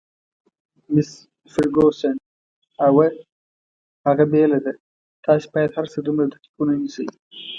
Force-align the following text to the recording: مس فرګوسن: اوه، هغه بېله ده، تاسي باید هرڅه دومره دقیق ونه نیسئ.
مس 0.93 1.09
فرګوسن: 1.51 2.15
اوه، 2.87 3.07
هغه 4.07 4.25
بېله 4.31 4.57
ده، 4.65 4.73
تاسي 5.25 5.47
باید 5.53 5.71
هرڅه 5.77 5.97
دومره 6.05 6.25
دقیق 6.33 6.53
ونه 6.55 6.73
نیسئ. 6.81 7.07